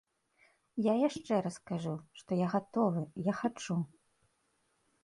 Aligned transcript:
Я 0.85 0.93
яшчэ 1.07 1.33
раз 1.47 1.57
кажу, 1.73 1.93
што 2.23 2.41
я 2.41 2.47
гатовы, 2.55 3.05
я 3.31 3.39
хачу. 3.45 3.81